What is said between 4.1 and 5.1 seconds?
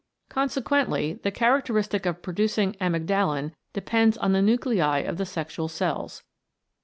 on the nuclei